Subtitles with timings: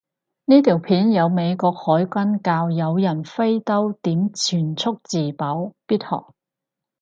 [0.45, 6.33] 呢條片有美國海軍教有人揮刀點全速自保，必學